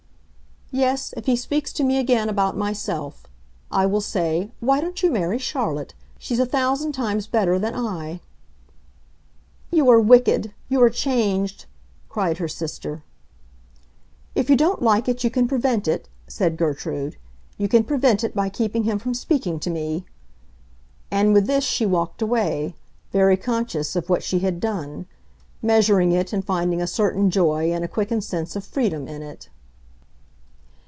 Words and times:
"Yes, 0.73 1.13
if 1.17 1.25
he 1.25 1.35
speaks 1.35 1.73
to 1.73 1.83
me 1.83 1.99
again 1.99 2.29
about 2.29 2.55
myself. 2.55 3.25
I 3.71 3.85
will 3.85 3.99
say, 3.99 4.51
'Why 4.61 4.79
don't 4.79 5.03
you 5.03 5.11
marry 5.11 5.37
Charlotte? 5.37 5.93
She's 6.17 6.39
a 6.39 6.45
thousand 6.45 6.93
times 6.93 7.27
better 7.27 7.59
than 7.59 7.75
I.'" 7.75 8.21
"You 9.69 9.89
are 9.89 9.99
wicked; 9.99 10.53
you 10.69 10.81
are 10.81 10.89
changed!" 10.89 11.65
cried 12.07 12.37
her 12.37 12.47
sister. 12.47 13.03
"If 14.33 14.49
you 14.49 14.55
don't 14.55 14.81
like 14.81 15.09
it 15.09 15.25
you 15.25 15.29
can 15.29 15.45
prevent 15.45 15.89
it," 15.89 16.07
said 16.25 16.55
Gertrude. 16.55 17.17
"You 17.57 17.67
can 17.67 17.83
prevent 17.83 18.23
it 18.23 18.33
by 18.33 18.47
keeping 18.47 18.85
him 18.85 18.97
from 18.97 19.13
speaking 19.13 19.59
to 19.59 19.69
me!" 19.69 20.05
And 21.11 21.33
with 21.33 21.47
this 21.47 21.65
she 21.65 21.85
walked 21.85 22.21
away, 22.21 22.75
very 23.11 23.35
conscious 23.35 23.97
of 23.97 24.09
what 24.09 24.23
she 24.23 24.39
had 24.39 24.61
done; 24.61 25.05
measuring 25.61 26.13
it 26.13 26.31
and 26.31 26.45
finding 26.45 26.81
a 26.81 26.87
certain 26.87 27.29
joy 27.29 27.73
and 27.73 27.83
a 27.83 27.89
quickened 27.89 28.23
sense 28.23 28.55
of 28.55 28.63
freedom 28.63 29.05
in 29.09 29.21
it. 29.21 29.49